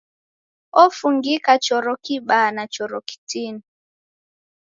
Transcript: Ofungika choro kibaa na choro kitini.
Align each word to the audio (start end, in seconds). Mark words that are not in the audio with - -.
Ofungika 0.83 1.53
choro 1.63 1.93
kibaa 2.03 2.51
na 2.51 2.67
choro 2.67 3.01
kitini. 3.01 3.61